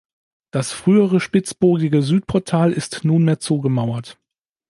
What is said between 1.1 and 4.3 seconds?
spitzbogige Südportal ist nunmehr zugemauert.